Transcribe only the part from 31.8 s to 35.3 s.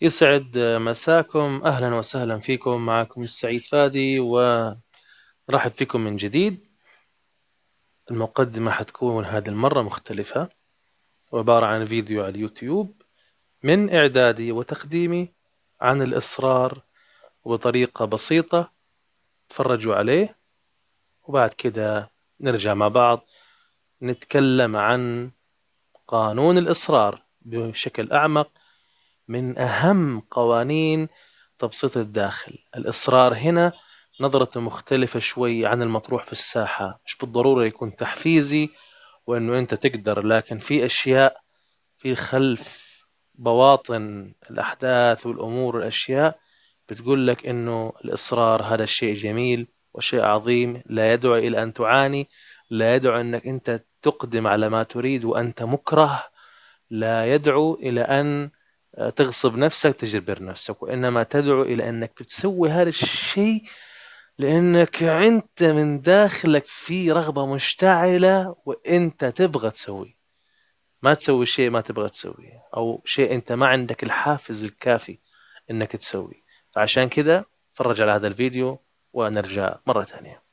الداخل. الإصرار هنا نظرته مختلفة